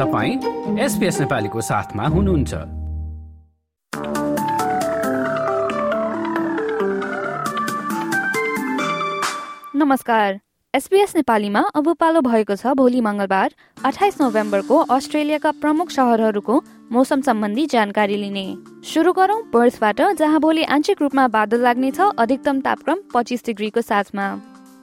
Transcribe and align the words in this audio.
तपाईँ 0.00 0.78
एसपिएस 0.80 1.20
नेपालीको 1.20 1.60
साथमा 1.60 2.04
हुनुहुन्छ। 2.06 2.54
नमस्कार। 9.76 10.38
एसपीएस 10.74 11.12
नेपालीमा 11.16 11.60
अब 11.74 11.92
पालो 12.00 12.20
भएको 12.20 12.56
छ 12.56 12.72
भोलि 12.72 13.00
मङ्गलबार 13.00 13.54
अठाइस 13.84 14.20
नोभेम्बरको 14.20 14.76
अस्ट्रेलियाका 14.88 15.50
प्रमुख 15.60 15.90
सहरहरूको 15.90 16.60
मौसम 16.92 17.20
सम्बन्धी 17.20 17.66
जानकारी 17.66 18.16
लिने। 18.16 18.46
सुरु 18.88 19.12
गरौँ 19.12 19.42
बर्थबाट 19.52 20.00
जहाँ 20.16 20.40
भोलि 20.40 20.64
आंशिक 20.64 21.02
रूपमा 21.02 21.28
बादल 21.28 21.60
लाग्नेछ 21.60 22.00
अधिकतम 22.00 22.60
तापक्रम 22.60 22.98
पच्चिस 23.14 23.44
डिग्रीको 23.46 23.80
साथमा। 23.82 24.26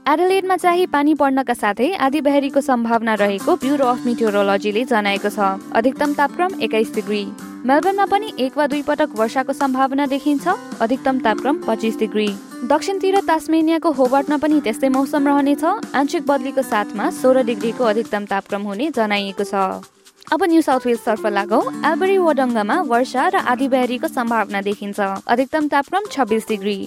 एडलेडमा 0.08 0.56
चाहिँ 0.56 0.86
पानी 0.88 1.14
पर्नका 1.20 1.54
साथै 1.54 1.88
आधी 2.00 2.20
बहरीको 2.24 2.62
सम्भावना 2.64 3.14
रहेको 3.22 3.56
ब्युरो 3.60 3.86
अफ 3.86 4.06
मिटियोरोलोजीले 4.06 4.84
जनाएको 4.88 5.30
छ। 5.30 5.40
अधिकतम 5.76 6.14
तापक्रम 6.16 6.52
एक्काइस 6.64 6.94
डिग्री। 6.96 7.24
मेलबर्नमा 7.68 8.06
पनि 8.08 8.32
एक 8.40 8.58
वा 8.58 8.68
दुई 8.72 8.82
पटक 8.88 9.20
वर्षाको 9.20 9.54
सम्भावना 9.54 10.06
देखिन्छ। 10.08 10.48
अधिकतम 10.80 11.20
तापक्रम 11.28 11.60
पच्चिस 11.68 11.98
डिग्री। 12.00 12.28
दक्षिणतिर 12.72 13.20
तास्मेनियाको 13.28 13.92
होबर्टमा 14.00 14.38
पनि 14.40 14.60
त्यस्तै 14.64 14.90
मौसम 14.96 15.28
रहनेछ। 15.28 15.64
आंशिक 15.92 16.24
बदलीको 16.24 16.64
साथमा 16.64 17.10
सोह्र 17.20 17.44
डिग्रीको 17.52 17.84
अधिकतम 17.84 18.26
तापक्रम 18.32 18.62
हुने 18.64 18.88
जनाइएको 18.96 19.44
छ। 19.44 19.84
अब 20.32 20.44
न्यू 20.44 20.62
साउथ 20.62 20.88
वेल्सतर्फ 20.88 21.26
लागौ। 21.36 21.60
एल्बरी 21.84 22.18
वडङ्गामा 22.24 22.78
वर्षा 22.88 23.28
र 23.28 23.44
आधी 23.44 23.68
बहरीको 23.76 24.08
सम्भावना 24.08 24.62
देखिन्छ। 24.62 25.00
अधिकतम 25.28 25.68
तापक्रम 25.68 26.04
छब्बिस 26.16 26.48
डिग्री। 26.48 26.80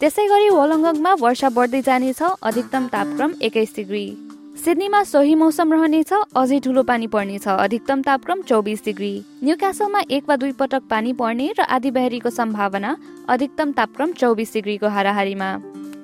त्यसै 0.00 0.24
गरी 0.30 0.48
वलङ्गङमा 0.50 1.10
वर्षा 1.20 1.48
बढ्दै 1.56 1.80
जानेछ 1.88 2.20
अधिकतम 2.48 2.86
तापक्रम 2.94 3.30
एक्काइस 3.46 3.70
डिग्री। 3.76 4.06
सिडनीमा 4.62 5.02
सोही 5.04 5.34
मौसम 5.42 5.72
रहनेछ 5.72 6.12
अझै 6.40 6.58
ठुलो 6.64 6.82
पानी 6.90 7.06
पर्नेछ 7.14 7.46
अधिकतम 7.48 8.02
तापक्रम 8.08 8.42
चौबिस 8.50 8.84
डिग्री। 8.84 9.12
न्यू 9.44 9.56
क्यासलमा 9.56 10.00
एक 10.10 10.24
वा 10.28 10.36
दुई 10.36 10.52
पटक 10.60 10.82
पानी 10.90 11.12
पर्ने 11.14 11.46
र 11.58 11.68
आधी 11.76 11.90
बहरीको 11.96 12.30
सम्भावना 12.30 12.90
अधिकतम 13.28 13.72
तापक्रम 13.78 14.12
चौबिस 14.20 14.52
डिग्रीको 14.54 14.88
हाराहारीमा। 14.96 15.50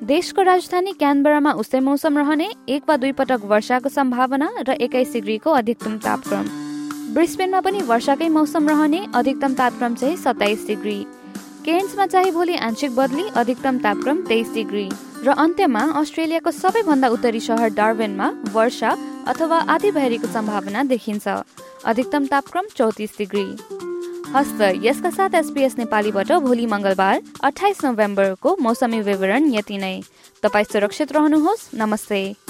देशको 0.07 0.43
राजधानी 0.43 0.93
क्यानबरामा 0.95 1.53
उस्तै 1.61 1.81
मौसम 1.83 2.19
रहने 2.19 2.49
एक 2.71 2.83
वा 2.89 2.97
दुई 2.97 3.13
पटक 3.19 3.41
वर्षाको 3.53 3.89
सम्भावना 3.91 4.49
र 4.69 4.81
एक्काइस 4.81 5.13
डिग्रीको 5.13 5.51
अधिकतम 5.61 5.99
तापक्रम। 6.07 6.45
ब्रिस्बेनमा 7.15 7.61
पनि 7.61 7.81
वर्षाकै 7.91 8.29
मौसम 8.39 8.69
रहने 8.69 9.07
अधिकतम 9.15 9.55
तापक्रम 9.61 9.95
चाहिँ 9.95 10.17
सत्ताइस 10.17 10.67
डिग्री। 10.67 10.99
केन्समा 11.65 12.07
चाहिँ 12.07 12.31
भोलि 12.33 12.57
आंशिक 12.57 12.95
बदली 12.97 13.23
अधिकतम 13.37 13.79
तापक्रम 13.79 14.23
तेइस 14.23 14.53
डिग्री। 14.53 14.89
र 15.25 15.29
अन्त्यमा 15.29 15.81
अस्ट्रेलियाको 16.01 16.51
सबैभन्दा 16.51 17.09
उत्तरी 17.09 17.41
सहर 17.41 17.69
डार्वेनमा 17.69 18.29
वर्षा 18.53 18.91
अथवा 19.29 19.59
आधी 19.69 19.91
बहरीको 19.91 20.29
सम्भावना 20.33 20.83
देखिन्छ। 20.83 21.29
अधिकतम 21.85 22.27
तापक्रम 22.27 22.67
चौतिस 22.77 23.19
डिग्री। 23.19 23.45
हस्त 24.33 24.61
यसका 24.83 25.11
साथ 25.11 25.35
एसपिएस 25.35 25.79
नेपालीबाट 25.79 26.33
भोलि 26.41 26.67
मङ्गलबार 26.67 27.21
अठाइस 27.45 27.85
नोभेम्बरको 27.85 28.57
मौसमी 28.61 29.01
विवरण 29.01 29.53
यति 29.53 29.79
नै। 29.79 30.01
तपाईँ 30.43 30.65
सुरक्षित 30.65 31.13
रहनुहोस्। 31.13 31.69
नमस्ते। 31.75 32.50